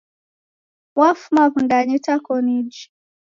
[0.99, 2.83] Wafuma w'undanyi itakoniji